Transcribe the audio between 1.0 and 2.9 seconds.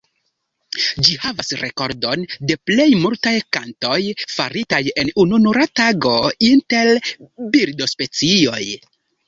Ĝi havas rekordon de plej